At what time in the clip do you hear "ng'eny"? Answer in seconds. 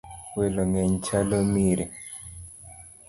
0.69-0.95